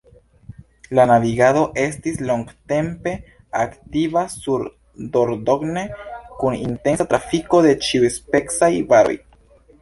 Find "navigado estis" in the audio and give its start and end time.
1.09-2.15